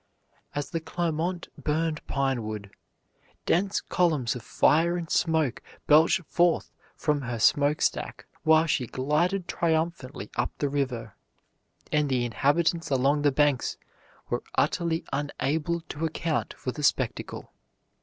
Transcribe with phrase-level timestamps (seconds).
[0.55, 2.71] As the Clermont burned pine wood,
[3.45, 9.47] dense columns of fire and smoke belched forth from her smoke stack while she glided
[9.47, 11.15] triumphantly up the river,
[11.91, 13.77] and the inhabitants along the banks
[14.27, 17.53] were utterly unable to account for the spectacle.